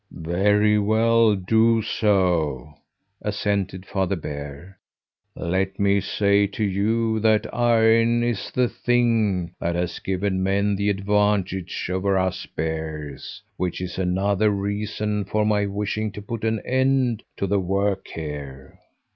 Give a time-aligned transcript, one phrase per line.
[0.09, 2.73] "Very well, do so,"
[3.21, 4.79] assented Father Bear.
[5.35, 10.89] "Let me say to you that iron is the thing that has given men the
[10.89, 17.21] advantage over us bears, which is another reason for my wishing to put an end
[17.37, 18.79] to the work here."